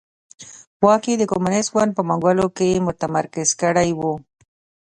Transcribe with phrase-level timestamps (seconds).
[0.83, 4.01] واک یې د کمونېست ګوند په منګولو کې متمرکز کړی و.